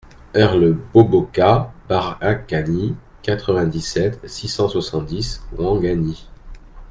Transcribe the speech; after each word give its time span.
RLE 0.33 0.77
BOBOKA- 0.95 1.71
BARAKANI, 1.87 2.95
quatre-vingt-dix-sept, 3.21 4.27
six 4.27 4.47
cent 4.47 4.67
soixante-dix 4.67 5.43
Ouangani 5.59 6.27